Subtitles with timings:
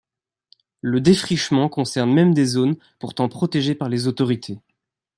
[0.81, 4.59] Le défrichement concerne même des zones pourtant protégées par les autorités.